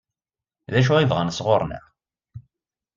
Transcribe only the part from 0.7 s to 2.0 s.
D acu i bɣan sɣur-neɣ?